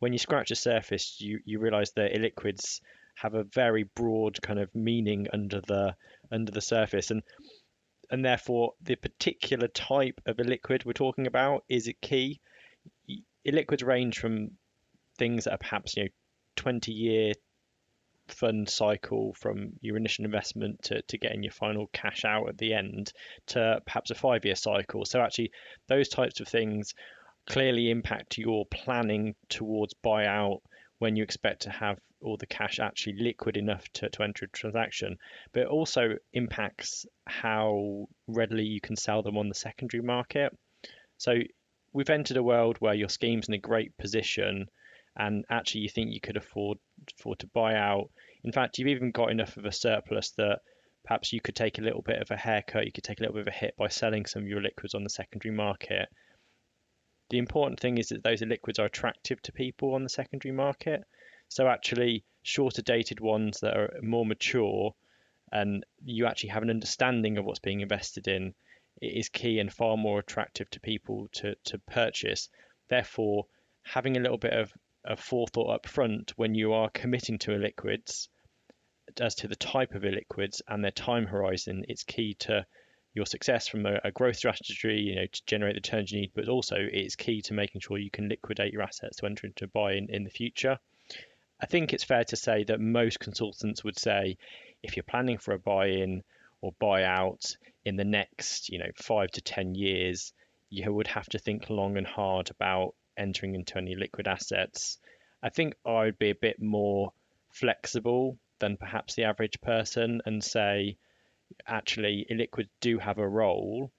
when 0.00 0.12
you 0.12 0.18
scratch 0.18 0.50
the 0.50 0.56
surface, 0.56 1.16
you, 1.18 1.40
you 1.44 1.58
realize 1.58 1.92
that 1.92 2.12
illiquids 2.12 2.80
have 3.16 3.34
a 3.34 3.44
very 3.44 3.84
broad 3.96 4.40
kind 4.42 4.60
of 4.60 4.72
meaning 4.74 5.26
under 5.32 5.60
the 5.62 5.94
under 6.30 6.52
the 6.52 6.60
surface 6.60 7.10
and 7.10 7.22
and 8.10 8.24
therefore 8.24 8.74
the 8.80 8.94
particular 8.94 9.66
type 9.66 10.20
of 10.24 10.36
illiquid 10.36 10.84
we're 10.84 10.92
talking 10.92 11.26
about 11.26 11.64
is 11.68 11.88
a 11.88 11.92
key. 11.92 12.40
Illiquids 13.46 13.84
range 13.84 14.18
from 14.18 14.52
things 15.18 15.44
that 15.44 15.54
are 15.54 15.58
perhaps 15.58 15.96
you 15.96 16.04
know 16.04 16.08
20 16.56 16.92
year 16.92 17.32
fund 18.32 18.68
cycle 18.68 19.34
from 19.34 19.72
your 19.80 19.96
initial 19.96 20.24
investment 20.24 20.82
to, 20.84 21.02
to 21.02 21.18
getting 21.18 21.42
your 21.42 21.52
final 21.52 21.88
cash 21.92 22.24
out 22.24 22.48
at 22.48 22.58
the 22.58 22.74
end 22.74 23.12
to 23.46 23.80
perhaps 23.86 24.10
a 24.10 24.14
five 24.14 24.44
year 24.44 24.54
cycle. 24.54 25.04
So, 25.04 25.20
actually, 25.20 25.50
those 25.88 26.08
types 26.08 26.40
of 26.40 26.48
things 26.48 26.94
clearly 27.46 27.90
impact 27.90 28.38
your 28.38 28.66
planning 28.66 29.34
towards 29.48 29.94
buyout 30.04 30.60
when 30.98 31.16
you 31.16 31.22
expect 31.22 31.62
to 31.62 31.70
have 31.70 31.98
all 32.20 32.36
the 32.36 32.46
cash 32.46 32.80
actually 32.80 33.16
liquid 33.18 33.56
enough 33.56 33.88
to, 33.92 34.08
to 34.10 34.22
enter 34.22 34.44
a 34.44 34.48
transaction, 34.48 35.16
but 35.52 35.62
it 35.62 35.68
also 35.68 36.16
impacts 36.32 37.06
how 37.26 38.08
readily 38.26 38.64
you 38.64 38.80
can 38.80 38.96
sell 38.96 39.22
them 39.22 39.38
on 39.38 39.48
the 39.48 39.54
secondary 39.54 40.02
market. 40.02 40.52
So 41.16 41.34
we've 41.92 42.10
entered 42.10 42.36
a 42.36 42.42
world 42.42 42.76
where 42.80 42.94
your 42.94 43.08
scheme's 43.08 43.48
in 43.48 43.54
a 43.54 43.58
great 43.58 43.96
position 43.98 44.68
and 45.18 45.44
actually 45.50 45.82
you 45.82 45.88
think 45.88 46.12
you 46.12 46.20
could 46.20 46.36
afford 46.36 46.78
afford 47.18 47.38
to 47.40 47.46
buy 47.48 47.74
out. 47.74 48.10
In 48.44 48.52
fact, 48.52 48.78
you've 48.78 48.88
even 48.88 49.10
got 49.10 49.30
enough 49.30 49.56
of 49.56 49.64
a 49.64 49.72
surplus 49.72 50.30
that 50.32 50.60
perhaps 51.04 51.32
you 51.32 51.40
could 51.40 51.56
take 51.56 51.78
a 51.78 51.82
little 51.82 52.02
bit 52.02 52.20
of 52.22 52.30
a 52.30 52.36
haircut, 52.36 52.86
you 52.86 52.92
could 52.92 53.04
take 53.04 53.18
a 53.18 53.22
little 53.22 53.34
bit 53.34 53.48
of 53.48 53.48
a 53.48 53.58
hit 53.58 53.74
by 53.76 53.88
selling 53.88 54.26
some 54.26 54.42
of 54.42 54.48
your 54.48 54.60
illiquids 54.60 54.94
on 54.94 55.04
the 55.04 55.10
secondary 55.10 55.54
market. 55.54 56.08
The 57.30 57.38
important 57.38 57.80
thing 57.80 57.98
is 57.98 58.08
that 58.08 58.22
those 58.22 58.40
illiquids 58.40 58.78
are 58.78 58.86
attractive 58.86 59.42
to 59.42 59.52
people 59.52 59.94
on 59.94 60.02
the 60.02 60.08
secondary 60.08 60.52
market. 60.52 61.02
So 61.48 61.66
actually, 61.66 62.24
shorter 62.42 62.82
dated 62.82 63.20
ones 63.20 63.60
that 63.60 63.76
are 63.76 63.98
more 64.02 64.24
mature 64.24 64.94
and 65.52 65.84
you 66.04 66.26
actually 66.26 66.50
have 66.50 66.62
an 66.62 66.70
understanding 66.70 67.38
of 67.38 67.44
what's 67.44 67.58
being 67.58 67.80
invested 67.80 68.28
in 68.28 68.54
is 69.00 69.28
key 69.28 69.58
and 69.58 69.72
far 69.72 69.96
more 69.96 70.18
attractive 70.18 70.68
to 70.70 70.80
people 70.80 71.28
to, 71.32 71.54
to 71.64 71.78
purchase. 71.78 72.48
Therefore, 72.88 73.46
having 73.82 74.16
a 74.16 74.20
little 74.20 74.38
bit 74.38 74.52
of, 74.52 74.72
of 75.04 75.20
forethought 75.20 75.74
up 75.74 75.86
front 75.86 76.32
when 76.36 76.54
you 76.54 76.72
are 76.72 76.90
committing 76.90 77.38
to 77.38 77.52
illiquids 77.52 78.28
as 79.20 79.34
to 79.36 79.48
the 79.48 79.56
type 79.56 79.94
of 79.94 80.02
illiquids 80.02 80.60
and 80.68 80.84
their 80.84 80.90
time 80.90 81.26
horizon, 81.26 81.84
it's 81.88 82.04
key 82.04 82.34
to 82.34 82.66
your 83.14 83.26
success 83.26 83.66
from 83.66 83.86
a, 83.86 84.00
a, 84.04 84.12
growth 84.12 84.36
strategy, 84.36 85.00
you 85.00 85.16
know, 85.16 85.26
to 85.26 85.42
generate 85.46 85.74
the 85.74 85.78
returns 85.78 86.12
you 86.12 86.20
need, 86.20 86.32
but 86.34 86.48
also 86.48 86.76
it's 86.78 87.16
key 87.16 87.40
to 87.42 87.54
making 87.54 87.80
sure 87.80 87.98
you 87.98 88.10
can 88.10 88.28
liquidate 88.28 88.72
your 88.72 88.82
assets 88.82 89.16
to 89.16 89.26
enter 89.26 89.46
into 89.46 89.64
a 89.64 89.68
buy 89.68 89.94
in 89.94 90.08
in 90.10 90.24
the 90.24 90.30
future. 90.30 90.78
I 91.60 91.66
think 91.66 91.92
it's 91.92 92.04
fair 92.04 92.24
to 92.24 92.36
say 92.36 92.64
that 92.64 92.80
most 92.80 93.18
consultants 93.18 93.82
would 93.82 93.98
say 93.98 94.36
if 94.82 94.96
you're 94.96 95.02
planning 95.02 95.38
for 95.38 95.54
a 95.54 95.58
buy-in 95.58 96.22
or 96.60 96.72
buy 96.78 97.02
out 97.02 97.56
in 97.84 97.96
the 97.96 98.04
next, 98.04 98.68
you 98.68 98.78
know, 98.78 98.90
five 98.96 99.30
to 99.32 99.40
ten 99.40 99.74
years, 99.74 100.32
you 100.70 100.92
would 100.92 101.08
have 101.08 101.28
to 101.30 101.38
think 101.38 101.70
long 101.70 101.96
and 101.96 102.06
hard 102.06 102.50
about 102.50 102.94
entering 103.18 103.54
into 103.54 103.76
any 103.78 103.94
illiquid 103.94 104.26
assets. 104.26 104.98
I 105.42 105.50
think 105.50 105.74
I'd 105.84 106.18
be 106.18 106.30
a 106.30 106.34
bit 106.34 106.60
more 106.60 107.12
flexible 107.50 108.38
than 108.58 108.76
perhaps 108.76 109.14
the 109.14 109.24
average 109.24 109.60
person 109.60 110.20
and 110.26 110.42
say, 110.42 110.96
actually, 111.66 112.26
illiquids 112.30 112.68
do 112.80 112.98
have 112.98 113.18
a 113.18 113.28
role, 113.28 113.90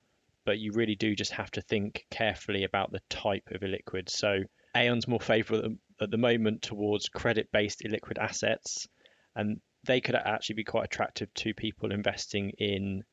but 0.45 0.59
you 0.59 0.71
really 0.73 0.95
do 0.95 1.15
just 1.15 1.31
have 1.31 1.51
to 1.51 1.61
think 1.61 2.05
carefully 2.09 2.63
about 2.63 2.91
the 2.91 3.01
type 3.09 3.49
of 3.51 3.61
illiquid. 3.61 4.09
So 4.09 4.43
Aon's 4.75 5.07
more 5.07 5.19
favourable 5.19 5.75
at 6.01 6.11
the 6.11 6.17
moment 6.17 6.61
towards 6.61 7.09
credit-based 7.09 7.81
illiquid 7.85 8.17
assets, 8.17 8.88
and 9.35 9.59
they 9.85 10.01
could 10.01 10.15
actually 10.15 10.55
be 10.55 10.63
quite 10.63 10.85
attractive 10.85 11.33
to 11.33 11.53
people 11.53 11.91
investing 11.91 12.51
in 12.57 13.03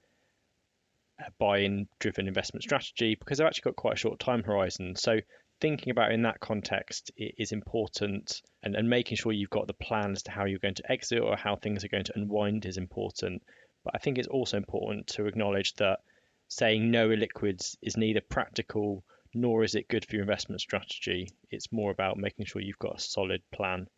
uh, 1.20 1.25
a 1.26 1.30
buy-in 1.38 1.88
driven 1.98 2.28
investment 2.28 2.62
strategy 2.62 3.14
because 3.14 3.38
they've 3.38 3.46
actually 3.46 3.70
got 3.70 3.76
quite 3.76 3.94
a 3.94 3.98
short 3.98 4.18
time 4.18 4.42
horizon. 4.42 4.94
So 4.96 5.20
thinking 5.60 5.90
about 5.90 6.12
in 6.12 6.22
that 6.22 6.40
context 6.40 7.10
is 7.16 7.52
important 7.52 8.42
and, 8.62 8.75
and 8.75 8.88
making 8.88 9.16
sure 9.16 9.32
you've 9.32 9.50
got 9.50 9.66
the 9.66 9.72
plan 9.75 10.12
as 10.12 10.22
to 10.25 10.30
how 10.30 10.44
you're 10.44 10.58
going 10.58 10.75
to 10.75 10.92
exit 10.92 11.20
or 11.20 11.36
how 11.36 11.56
things 11.56 11.84
are 11.84 11.88
going 11.88 12.04
to 12.04 12.16
unwind 12.16 12.66
is 12.66 12.76
important. 12.76 13.42
But 13.84 13.94
I 13.94 13.98
think 13.98 14.18
it's 14.18 14.28
also 14.28 14.56
important 14.56 15.06
to 15.08 15.26
acknowledge 15.26 15.75
that 15.75 16.00
saying 16.48 16.90
no 16.90 17.08
illiquids 17.08 17.76
is 17.82 17.96
neither 17.96 18.20
practical 18.20 19.04
nor 19.34 19.64
is 19.64 19.75
it 19.75 19.88
good 19.88 20.04
for 20.06 20.16
your 20.16 20.22
investment 20.22 20.60
strategy. 20.60 21.28
It's 21.50 21.72
more 21.72 21.90
about 21.90 22.16
making 22.16 22.46
sure 22.46 22.62
you've 22.62 22.78
got 22.78 22.98
a 22.98 23.02
solid 23.02 23.42
plan. 23.52 23.88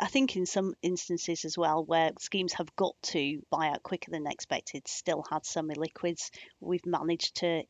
I 0.00 0.06
think 0.06 0.36
in 0.36 0.46
some 0.46 0.74
instances 0.80 1.44
as 1.44 1.58
well, 1.58 1.84
where 1.84 2.12
schemes 2.20 2.52
have 2.54 2.74
got 2.76 2.94
to 3.02 3.42
buy 3.50 3.68
out 3.68 3.82
quicker 3.82 4.10
than 4.10 4.26
expected, 4.26 4.86
still 4.86 5.24
had 5.28 5.44
some 5.44 5.68
illiquids, 5.70 6.30
we've 6.60 6.86
managed 6.86 7.36
to 7.36 7.64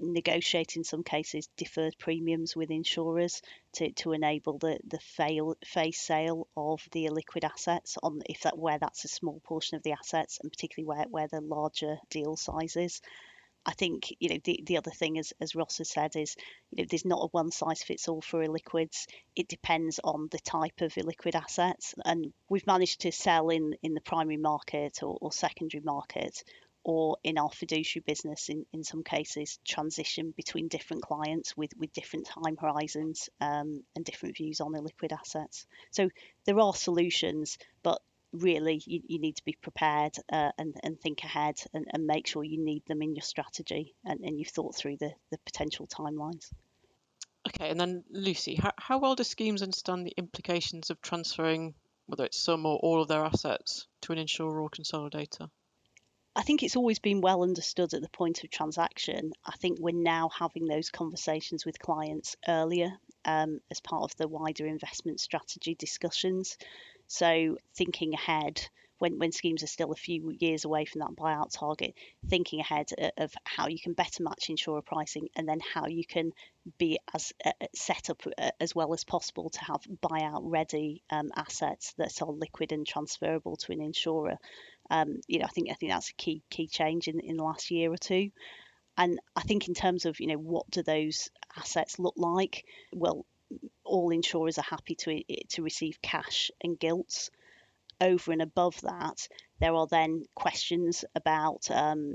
negotiate 0.00 0.76
in 0.76 0.84
some 0.84 1.02
cases 1.02 1.48
deferred 1.56 1.96
premiums 1.98 2.54
with 2.54 2.70
insurers 2.70 3.42
to, 3.74 3.90
to 3.92 4.12
enable 4.12 4.58
the 4.58 4.78
the 4.86 5.00
fail, 5.00 5.56
phase 5.64 5.98
sale 6.00 6.46
of 6.56 6.86
the 6.92 7.06
illiquid 7.06 7.44
assets 7.44 7.98
on 8.02 8.22
if 8.26 8.42
that 8.42 8.56
where 8.56 8.78
that's 8.78 9.04
a 9.04 9.08
small 9.08 9.40
portion 9.40 9.76
of 9.76 9.82
the 9.82 9.92
assets 9.92 10.38
and 10.40 10.50
particularly 10.52 10.86
where 10.86 11.06
where 11.08 11.28
the 11.28 11.40
larger 11.40 11.98
deal 12.10 12.36
sizes. 12.36 13.02
I 13.66 13.72
think 13.72 14.14
you 14.20 14.28
know 14.28 14.38
the, 14.44 14.60
the 14.64 14.76
other 14.76 14.90
thing, 14.90 15.18
as, 15.18 15.32
as 15.40 15.54
Ross 15.54 15.78
has 15.78 15.90
said, 15.90 16.16
is 16.16 16.36
you 16.70 16.82
know 16.82 16.86
there's 16.88 17.04
not 17.04 17.24
a 17.24 17.28
one 17.28 17.50
size 17.50 17.82
fits 17.82 18.08
all 18.08 18.20
for 18.20 18.44
illiquids. 18.44 19.06
It 19.34 19.48
depends 19.48 20.00
on 20.04 20.28
the 20.30 20.38
type 20.38 20.80
of 20.80 20.94
illiquid 20.94 21.34
assets, 21.34 21.94
and 22.04 22.32
we've 22.48 22.66
managed 22.66 23.00
to 23.02 23.12
sell 23.12 23.48
in 23.48 23.74
in 23.82 23.94
the 23.94 24.00
primary 24.00 24.36
market 24.36 25.02
or, 25.02 25.16
or 25.20 25.32
secondary 25.32 25.82
market, 25.82 26.44
or 26.84 27.16
in 27.24 27.38
our 27.38 27.50
fiduciary 27.50 28.04
business 28.06 28.50
in, 28.50 28.66
in 28.72 28.84
some 28.84 29.02
cases 29.02 29.58
transition 29.66 30.34
between 30.36 30.68
different 30.68 31.02
clients 31.02 31.56
with 31.56 31.70
with 31.78 31.92
different 31.92 32.26
time 32.26 32.56
horizons 32.60 33.30
um, 33.40 33.82
and 33.96 34.04
different 34.04 34.36
views 34.36 34.60
on 34.60 34.72
illiquid 34.72 35.12
assets. 35.12 35.66
So 35.90 36.10
there 36.44 36.60
are 36.60 36.74
solutions, 36.74 37.58
but 37.82 38.00
really 38.34 38.82
you, 38.86 39.00
you 39.06 39.18
need 39.18 39.36
to 39.36 39.44
be 39.44 39.56
prepared 39.60 40.12
uh, 40.32 40.50
and, 40.58 40.74
and 40.82 41.00
think 41.00 41.22
ahead 41.22 41.56
and, 41.72 41.86
and 41.92 42.06
make 42.06 42.26
sure 42.26 42.44
you 42.44 42.62
need 42.62 42.84
them 42.86 43.02
in 43.02 43.14
your 43.14 43.22
strategy 43.22 43.94
and, 44.04 44.20
and 44.20 44.38
you've 44.38 44.48
thought 44.48 44.74
through 44.74 44.96
the, 44.98 45.12
the 45.30 45.38
potential 45.44 45.86
timelines. 45.86 46.50
Okay, 47.46 47.68
and 47.70 47.78
then 47.78 48.04
Lucy, 48.10 48.54
how, 48.54 48.72
how 48.78 48.98
well 48.98 49.14
do 49.14 49.22
schemes 49.22 49.62
understand 49.62 50.06
the 50.06 50.14
implications 50.16 50.90
of 50.90 51.00
transferring, 51.02 51.74
whether 52.06 52.24
it's 52.24 52.38
some 52.38 52.64
or 52.64 52.78
all 52.78 53.02
of 53.02 53.08
their 53.08 53.24
assets, 53.24 53.86
to 54.00 54.12
an 54.12 54.18
insurer 54.18 54.60
or 54.60 54.70
consolidator? 54.70 55.50
I 56.36 56.42
think 56.42 56.62
it's 56.62 56.74
always 56.74 56.98
been 56.98 57.20
well 57.20 57.42
understood 57.42 57.94
at 57.94 58.02
the 58.02 58.08
point 58.08 58.42
of 58.42 58.50
transaction. 58.50 59.32
I 59.44 59.52
think 59.52 59.78
we're 59.78 59.94
now 59.94 60.30
having 60.36 60.66
those 60.66 60.90
conversations 60.90 61.64
with 61.64 61.78
clients 61.78 62.34
earlier 62.48 62.98
um, 63.24 63.60
as 63.70 63.80
part 63.80 64.02
of 64.02 64.16
the 64.16 64.26
wider 64.26 64.66
investment 64.66 65.20
strategy 65.20 65.76
discussions. 65.76 66.58
So 67.06 67.58
thinking 67.74 68.14
ahead 68.14 68.66
when, 68.98 69.18
when 69.18 69.32
schemes 69.32 69.62
are 69.62 69.68
still 69.68 69.92
a 69.92 69.96
few 69.96 70.34
years 70.38 70.64
away 70.64 70.84
from 70.84 71.00
that 71.00 71.16
buyout 71.16 71.50
target, 71.52 71.94
thinking 72.28 72.60
ahead 72.60 72.88
of 73.18 73.34
how 73.44 73.68
you 73.68 73.78
can 73.78 73.92
better 73.92 74.22
match 74.22 74.48
insurer 74.48 74.82
pricing 74.82 75.28
and 75.36 75.48
then 75.48 75.60
how 75.74 75.86
you 75.86 76.04
can 76.06 76.32
be 76.78 76.98
as 77.12 77.32
uh, 77.44 77.52
set 77.74 78.08
up 78.08 78.22
uh, 78.38 78.50
as 78.60 78.74
well 78.74 78.94
as 78.94 79.04
possible 79.04 79.50
to 79.50 79.60
have 79.64 79.82
buyout 80.02 80.40
ready 80.42 81.02
um, 81.10 81.30
assets 81.36 81.92
that 81.98 82.22
are 82.22 82.30
liquid 82.30 82.72
and 82.72 82.86
transferable 82.86 83.56
to 83.56 83.72
an 83.72 83.82
insurer. 83.82 84.38
Um, 84.90 85.20
you 85.26 85.38
know, 85.38 85.46
I 85.46 85.48
think 85.48 85.70
I 85.70 85.74
think 85.74 85.92
that's 85.92 86.10
a 86.10 86.14
key 86.14 86.42
key 86.50 86.68
change 86.68 87.08
in 87.08 87.20
in 87.20 87.36
the 87.36 87.44
last 87.44 87.70
year 87.70 87.92
or 87.92 87.98
two. 87.98 88.30
And 88.96 89.18
I 89.34 89.40
think 89.42 89.66
in 89.66 89.74
terms 89.74 90.06
of 90.06 90.20
you 90.20 90.28
know 90.28 90.36
what 90.36 90.70
do 90.70 90.82
those 90.82 91.30
assets 91.56 91.98
look 91.98 92.14
like? 92.16 92.64
Well, 92.92 93.26
all 93.84 94.10
insurers 94.10 94.58
are 94.58 94.62
happy 94.62 94.94
to 94.96 95.22
to 95.50 95.62
receive 95.62 96.02
cash 96.02 96.50
and 96.62 96.78
gilts. 96.78 97.30
Over 98.00 98.32
and 98.32 98.42
above 98.42 98.80
that, 98.80 99.28
there 99.60 99.74
are 99.74 99.86
then 99.86 100.24
questions 100.34 101.04
about 101.14 101.70
um, 101.70 102.12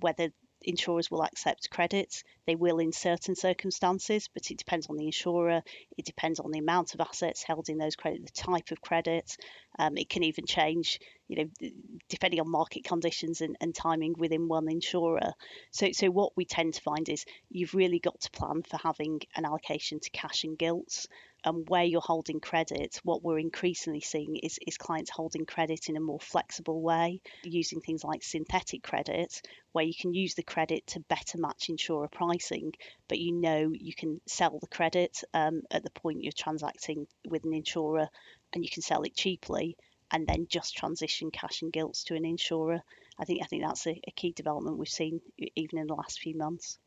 whether 0.00 0.30
insurers 0.62 1.10
will 1.10 1.22
accept 1.22 1.70
credit. 1.70 2.22
They 2.46 2.54
will 2.54 2.78
in 2.78 2.92
certain 2.92 3.34
circumstances, 3.34 4.28
but 4.32 4.50
it 4.50 4.58
depends 4.58 4.88
on 4.88 4.96
the 4.96 5.06
insurer. 5.06 5.62
It 5.96 6.04
depends 6.04 6.40
on 6.40 6.50
the 6.50 6.58
amount 6.58 6.94
of 6.94 7.00
assets 7.00 7.42
held 7.42 7.68
in 7.68 7.78
those 7.78 7.96
credit, 7.96 8.24
the 8.24 8.32
type 8.32 8.70
of 8.70 8.80
credit. 8.80 9.36
Um, 9.78 9.96
it 9.96 10.08
can 10.08 10.22
even 10.24 10.46
change, 10.46 11.00
you 11.28 11.36
know, 11.36 11.70
depending 12.08 12.40
on 12.40 12.50
market 12.50 12.84
conditions 12.84 13.40
and, 13.40 13.56
and 13.60 13.74
timing 13.74 14.14
within 14.18 14.48
one 14.48 14.70
insurer. 14.70 15.32
So, 15.70 15.92
so 15.92 16.08
what 16.08 16.36
we 16.36 16.44
tend 16.44 16.74
to 16.74 16.82
find 16.82 17.08
is 17.08 17.24
you've 17.50 17.74
really 17.74 17.98
got 17.98 18.20
to 18.20 18.30
plan 18.30 18.62
for 18.62 18.76
having 18.76 19.20
an 19.36 19.44
allocation 19.44 20.00
to 20.00 20.10
cash 20.10 20.44
and 20.44 20.58
gilts 20.58 21.06
and 21.44 21.68
where 21.68 21.84
you're 21.84 22.00
holding 22.00 22.40
credit, 22.40 23.00
what 23.02 23.22
we're 23.22 23.38
increasingly 23.38 24.00
seeing 24.00 24.36
is, 24.36 24.58
is 24.66 24.76
clients 24.76 25.10
holding 25.10 25.46
credit 25.46 25.88
in 25.88 25.96
a 25.96 26.00
more 26.00 26.20
flexible 26.20 26.80
way, 26.80 27.20
using 27.44 27.80
things 27.80 28.04
like 28.04 28.22
synthetic 28.22 28.82
credit, 28.82 29.42
where 29.72 29.84
you 29.84 29.94
can 29.94 30.12
use 30.14 30.34
the 30.34 30.42
credit 30.42 30.86
to 30.88 31.00
better 31.00 31.38
match 31.38 31.68
insurer 31.68 32.08
pricing, 32.08 32.72
but 33.08 33.18
you 33.18 33.32
know 33.32 33.70
you 33.72 33.94
can 33.94 34.20
sell 34.26 34.58
the 34.58 34.66
credit 34.66 35.22
um, 35.34 35.62
at 35.70 35.82
the 35.82 35.90
point 35.90 36.22
you're 36.22 36.32
transacting 36.32 37.06
with 37.28 37.44
an 37.44 37.54
insurer 37.54 38.08
and 38.52 38.64
you 38.64 38.70
can 38.70 38.82
sell 38.82 39.02
it 39.02 39.14
cheaply 39.14 39.76
and 40.10 40.26
then 40.26 40.46
just 40.48 40.76
transition 40.76 41.30
cash 41.30 41.62
and 41.62 41.72
gilts 41.72 42.04
to 42.04 42.14
an 42.14 42.24
insurer. 42.24 42.80
I 43.18 43.24
think 43.24 43.42
I 43.42 43.46
think 43.46 43.62
that's 43.62 43.86
a, 43.86 44.00
a 44.06 44.10
key 44.10 44.32
development 44.32 44.78
we've 44.78 44.88
seen 44.88 45.20
even 45.54 45.78
in 45.78 45.86
the 45.86 45.94
last 45.94 46.20
few 46.20 46.36
months. 46.36 46.78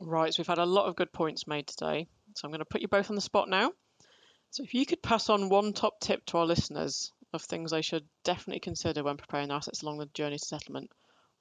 Right, 0.00 0.34
so 0.34 0.40
we've 0.40 0.46
had 0.48 0.58
a 0.58 0.66
lot 0.66 0.86
of 0.86 0.96
good 0.96 1.12
points 1.12 1.46
made 1.46 1.66
today. 1.66 2.08
So 2.34 2.46
I'm 2.46 2.50
going 2.50 2.60
to 2.60 2.64
put 2.64 2.82
you 2.82 2.88
both 2.88 3.10
on 3.10 3.16
the 3.16 3.22
spot 3.22 3.48
now. 3.48 3.72
So 4.50 4.62
if 4.62 4.74
you 4.74 4.86
could 4.86 5.02
pass 5.02 5.28
on 5.30 5.48
one 5.48 5.72
top 5.72 6.00
tip 6.00 6.24
to 6.26 6.38
our 6.38 6.46
listeners 6.46 7.12
of 7.32 7.42
things 7.42 7.70
they 7.70 7.82
should 7.82 8.04
definitely 8.22 8.60
consider 8.60 9.02
when 9.02 9.16
preparing 9.16 9.48
their 9.48 9.56
assets 9.56 9.82
along 9.82 9.98
the 9.98 10.06
journey 10.06 10.38
to 10.38 10.44
settlement, 10.44 10.90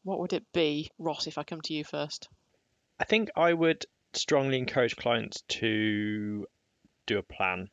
what 0.03 0.19
would 0.19 0.33
it 0.33 0.45
be? 0.53 0.89
Ross, 0.97 1.27
if 1.27 1.37
I 1.37 1.43
come 1.43 1.61
to 1.61 1.73
you 1.73 1.83
first. 1.83 2.27
I 2.99 3.05
think 3.05 3.29
I 3.35 3.53
would 3.53 3.85
strongly 4.13 4.57
encourage 4.57 4.95
clients 4.95 5.41
to 5.47 6.45
do 7.05 7.17
a 7.17 7.23
plan 7.23 7.69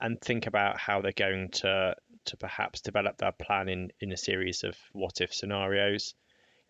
and 0.00 0.20
think 0.20 0.46
about 0.46 0.78
how 0.78 1.00
they're 1.00 1.12
going 1.12 1.50
to 1.50 1.94
to 2.24 2.36
perhaps 2.36 2.82
develop 2.82 3.16
their 3.16 3.32
plan 3.32 3.68
in, 3.68 3.90
in 4.00 4.12
a 4.12 4.16
series 4.16 4.62
of 4.62 4.76
what 4.92 5.20
if 5.20 5.32
scenarios. 5.32 6.14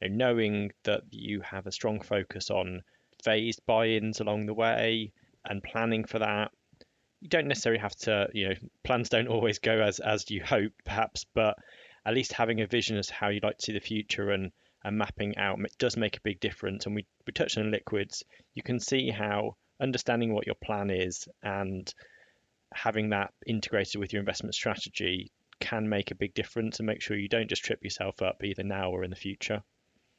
You 0.01 0.09
know, 0.11 0.17
knowing 0.17 0.73
that 0.85 1.03
you 1.11 1.41
have 1.41 1.67
a 1.67 1.73
strong 1.73 2.01
focus 2.01 2.51
on 2.51 2.83
phased 3.25 3.61
buy-ins 3.67 4.21
along 4.21 4.47
the 4.47 4.55
way, 4.55 5.13
and 5.49 5.63
planning 5.63 6.05
for 6.05 6.19
that, 6.21 6.51
you 7.21 7.29
don't 7.29 7.49
necessarily 7.49 7.81
have 7.81 7.97
to, 7.97 8.29
you 8.33 8.49
know, 8.49 8.55
plans 8.85 9.09
don't 9.09 9.29
always 9.29 9.59
go 9.59 9.81
as 9.81 9.99
as 9.99 10.31
you 10.31 10.43
hope, 10.45 10.73
perhaps, 10.85 11.25
but 11.35 11.57
at 12.05 12.15
least 12.15 12.33
having 12.33 12.61
a 12.61 12.67
vision 12.67 12.97
as 12.97 13.11
how 13.11 13.29
you'd 13.29 13.43
like 13.43 13.59
to 13.59 13.67
see 13.67 13.73
the 13.73 13.81
future 13.81 14.31
and 14.31 14.53
and 14.85 14.97
mapping 14.97 15.37
out 15.37 15.59
it 15.61 15.75
does 15.79 15.97
make 15.97 16.17
a 16.17 16.23
big 16.23 16.41
difference. 16.41 16.87
And 16.87 16.95
we 16.95 17.07
we 17.27 17.33
touched 17.33 17.59
on 17.59 17.71
illiquids. 17.71 18.23
You 18.55 18.63
can 18.63 18.79
see 18.79 19.11
how 19.11 19.57
understanding 19.81 20.33
what 20.33 20.47
your 20.47 20.57
plan 20.57 20.91
is 20.91 21.29
and 21.43 21.93
having 22.75 23.11
that 23.11 23.33
integrated 23.47 24.01
with 24.01 24.13
your 24.13 24.21
investment 24.21 24.55
strategy 24.55 25.33
can 25.61 25.89
make 25.89 26.11
a 26.11 26.17
big 26.17 26.35
difference 26.35 26.79
and 26.79 26.87
make 26.87 27.01
sure 27.01 27.17
you 27.17 27.29
don't 27.29 27.49
just 27.49 27.65
trip 27.65 27.83
yourself 27.83 28.23
up 28.23 28.43
either 28.45 28.63
now 28.63 28.91
or 28.91 29.05
in 29.05 29.11
the 29.11 29.17
future. 29.17 29.63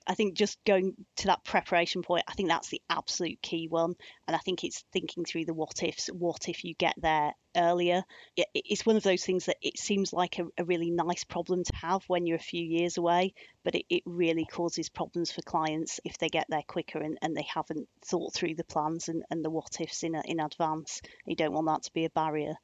I 0.07 0.15
think 0.15 0.35
just 0.35 0.57
going 0.65 0.93
to 1.17 1.27
that 1.27 1.43
preparation 1.43 2.01
point, 2.01 2.23
I 2.27 2.33
think 2.33 2.49
that's 2.49 2.69
the 2.69 2.81
absolute 2.89 3.41
key 3.41 3.67
one. 3.67 3.93
And 4.27 4.35
I 4.35 4.39
think 4.39 4.63
it's 4.63 4.83
thinking 4.91 5.23
through 5.23 5.45
the 5.45 5.53
what 5.53 5.83
ifs. 5.83 6.07
What 6.07 6.49
if 6.49 6.63
you 6.63 6.73
get 6.73 6.95
there 6.97 7.33
earlier? 7.55 8.03
It's 8.35 8.85
one 8.85 8.95
of 8.95 9.03
those 9.03 9.23
things 9.23 9.45
that 9.45 9.57
it 9.61 9.77
seems 9.77 10.11
like 10.11 10.39
a, 10.39 10.45
a, 10.57 10.65
really 10.65 10.89
nice 10.89 11.23
problem 11.23 11.63
to 11.63 11.75
have 11.75 12.03
when 12.07 12.25
you're 12.25 12.37
a 12.37 12.39
few 12.39 12.63
years 12.63 12.97
away, 12.97 13.33
but 13.63 13.75
it, 13.75 13.85
it 13.89 14.03
really 14.05 14.45
causes 14.45 14.89
problems 14.89 15.31
for 15.31 15.41
clients 15.43 15.99
if 16.03 16.17
they 16.17 16.29
get 16.29 16.47
there 16.49 16.63
quicker 16.67 16.99
and, 16.99 17.17
and 17.21 17.35
they 17.35 17.45
haven't 17.53 17.87
thought 18.03 18.33
through 18.33 18.55
the 18.55 18.63
plans 18.63 19.09
and, 19.09 19.23
and 19.29 19.45
the 19.45 19.49
what 19.49 19.79
ifs 19.79 20.03
in, 20.03 20.15
in 20.25 20.39
advance. 20.39 21.01
You 21.25 21.35
don't 21.35 21.53
want 21.53 21.67
that 21.67 21.83
to 21.83 21.93
be 21.93 22.05
a 22.05 22.09
barrier. 22.09 22.55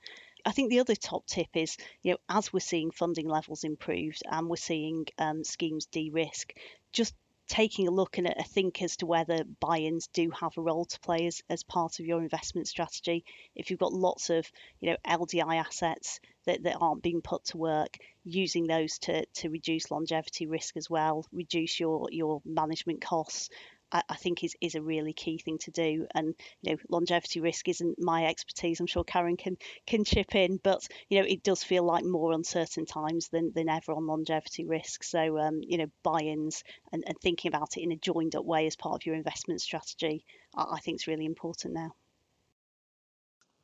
I 0.47 0.51
think 0.51 0.69
the 0.69 0.79
other 0.79 0.95
top 0.95 1.25
tip 1.25 1.49
is, 1.55 1.75
you 2.03 2.11
know, 2.11 2.17
as 2.29 2.53
we're 2.53 2.59
seeing 2.59 2.91
funding 2.91 3.27
levels 3.27 3.63
improved 3.63 4.21
and 4.29 4.47
we're 4.47 4.57
seeing 4.57 5.05
um, 5.17 5.43
schemes 5.43 5.87
de-risk, 5.87 6.53
just 6.93 7.15
taking 7.47 7.87
a 7.87 7.91
look 7.91 8.17
and 8.17 8.27
a 8.27 8.43
think 8.43 8.81
as 8.81 8.97
to 8.97 9.05
whether 9.05 9.43
buy-ins 9.59 10.07
do 10.07 10.31
have 10.31 10.57
a 10.57 10.61
role 10.61 10.85
to 10.85 10.99
play 10.99 11.27
as, 11.27 11.41
as 11.49 11.63
part 11.63 11.99
of 11.99 12.05
your 12.05 12.21
investment 12.21 12.67
strategy. 12.67 13.23
If 13.55 13.69
you've 13.69 13.79
got 13.79 13.93
lots 13.93 14.29
of 14.29 14.49
you 14.79 14.91
know 14.91 14.97
LDI 15.05 15.57
assets 15.57 16.19
that, 16.45 16.63
that 16.63 16.77
aren't 16.79 17.03
being 17.03 17.21
put 17.21 17.45
to 17.45 17.57
work, 17.57 17.97
using 18.23 18.67
those 18.67 18.97
to, 18.99 19.25
to 19.25 19.49
reduce 19.49 19.91
longevity 19.91 20.47
risk 20.47 20.77
as 20.77 20.89
well, 20.89 21.25
reduce 21.31 21.79
your 21.79 22.07
your 22.11 22.41
management 22.45 23.01
costs, 23.01 23.49
I, 23.91 24.15
think 24.15 24.43
is, 24.43 24.55
is 24.61 24.75
a 24.75 24.81
really 24.81 25.13
key 25.13 25.37
thing 25.37 25.57
to 25.59 25.71
do. 25.71 26.07
And 26.13 26.35
you 26.61 26.71
know, 26.71 26.77
longevity 26.89 27.39
risk 27.39 27.67
isn't 27.69 27.97
my 27.99 28.25
expertise. 28.25 28.79
I'm 28.79 28.87
sure 28.87 29.03
Karen 29.03 29.37
can 29.37 29.57
can 29.85 30.03
chip 30.03 30.35
in, 30.35 30.59
but 30.61 30.81
you 31.09 31.19
know, 31.19 31.27
it 31.27 31.43
does 31.43 31.63
feel 31.63 31.83
like 31.83 32.03
more 32.03 32.33
uncertain 32.33 32.85
times 32.85 33.29
than, 33.29 33.51
than 33.53 33.69
ever 33.69 33.93
on 33.93 34.07
longevity 34.07 34.65
risk. 34.65 35.03
So 35.03 35.37
um, 35.39 35.61
you 35.61 35.77
know, 35.77 35.87
buy-ins 36.03 36.63
and, 36.91 37.03
and 37.05 37.15
thinking 37.21 37.49
about 37.49 37.77
it 37.77 37.81
in 37.81 37.91
a 37.91 37.97
joined 37.97 38.35
up 38.35 38.45
way 38.45 38.67
as 38.67 38.75
part 38.75 38.95
of 38.95 39.05
your 39.05 39.15
investment 39.15 39.61
strategy, 39.61 40.25
I, 40.55 40.75
I 40.75 40.79
think 40.79 41.01
is 41.01 41.07
really 41.07 41.25
important 41.25 41.73
now. 41.73 41.93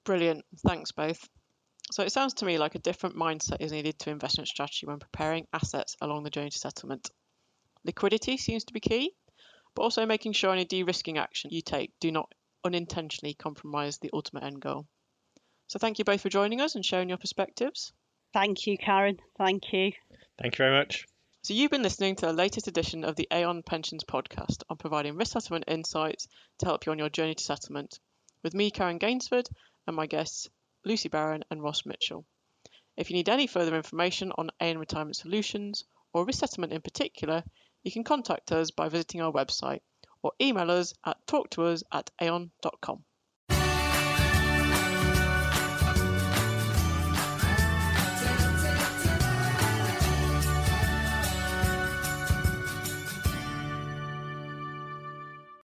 Brilliant. 0.03 0.43
Thanks 0.65 0.91
both. 0.91 1.29
So 1.91 2.03
it 2.03 2.11
sounds 2.11 2.35
to 2.35 2.45
me 2.45 2.57
like 2.57 2.75
a 2.75 2.79
different 2.79 3.15
mindset 3.15 3.57
is 3.59 3.71
needed 3.71 3.99
to 3.99 4.11
investment 4.11 4.47
strategy 4.47 4.85
when 4.85 4.99
preparing 4.99 5.45
assets 5.53 5.95
along 6.01 6.23
the 6.23 6.29
journey 6.29 6.49
to 6.49 6.57
settlement. 6.57 7.09
Liquidity 7.83 8.37
seems 8.37 8.63
to 8.65 8.73
be 8.73 8.79
key, 8.79 9.13
but 9.75 9.83
also 9.83 10.05
making 10.05 10.33
sure 10.33 10.51
any 10.51 10.65
de-risking 10.65 11.17
action 11.17 11.51
you 11.51 11.61
take 11.61 11.91
do 11.99 12.11
not 12.11 12.31
unintentionally 12.63 13.33
compromise 13.33 13.97
the 13.97 14.09
ultimate 14.13 14.43
end 14.43 14.59
goal. 14.59 14.85
So 15.67 15.79
thank 15.79 15.99
you 15.99 16.05
both 16.05 16.21
for 16.21 16.29
joining 16.29 16.61
us 16.61 16.75
and 16.75 16.85
sharing 16.85 17.09
your 17.09 17.17
perspectives. 17.17 17.93
Thank 18.33 18.67
you, 18.67 18.77
Karen. 18.77 19.19
Thank 19.37 19.73
you. 19.73 19.91
Thank 20.39 20.55
you 20.55 20.57
very 20.57 20.77
much. 20.77 21.05
So 21.43 21.53
you've 21.53 21.71
been 21.71 21.81
listening 21.81 22.15
to 22.17 22.27
the 22.27 22.33
latest 22.33 22.67
edition 22.67 23.03
of 23.03 23.15
the 23.15 23.27
Aon 23.31 23.63
Pensions 23.63 24.03
podcast 24.03 24.63
on 24.69 24.77
providing 24.77 25.15
risk 25.15 25.31
settlement 25.31 25.65
insights 25.67 26.27
to 26.59 26.65
help 26.65 26.85
you 26.85 26.91
on 26.91 26.99
your 26.99 27.09
journey 27.09 27.33
to 27.33 27.43
settlement, 27.43 27.99
with 28.43 28.53
me, 28.53 28.69
Karen 28.69 28.99
Gainsford, 28.99 29.49
and 29.87 29.95
my 29.95 30.05
guests, 30.05 30.49
Lucy 30.85 31.09
Barron 31.09 31.43
and 31.49 31.63
Ross 31.63 31.85
Mitchell. 31.85 32.25
If 32.95 33.09
you 33.09 33.15
need 33.15 33.29
any 33.29 33.47
further 33.47 33.75
information 33.75 34.31
on 34.37 34.51
Aon 34.61 34.77
Retirement 34.77 35.15
Solutions, 35.15 35.83
or 36.13 36.25
risk 36.25 36.39
settlement 36.39 36.73
in 36.73 36.81
particular, 36.81 37.43
you 37.83 37.91
can 37.91 38.03
contact 38.03 38.51
us 38.51 38.71
by 38.71 38.89
visiting 38.89 39.21
our 39.21 39.31
website 39.31 39.81
or 40.21 40.31
email 40.41 40.69
us 40.69 40.93
at 41.05 41.17
talktous 41.25 41.83
at 41.91 42.09
aon.com. 42.21 43.03